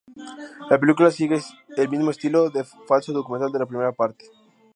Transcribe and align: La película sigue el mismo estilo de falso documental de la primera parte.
La 0.71 0.79
película 0.79 1.11
sigue 1.11 1.39
el 1.77 1.89
mismo 1.89 2.09
estilo 2.09 2.49
de 2.49 2.63
falso 2.87 3.13
documental 3.13 3.51
de 3.51 3.59
la 3.59 3.67
primera 3.67 3.91
parte. 3.91 4.25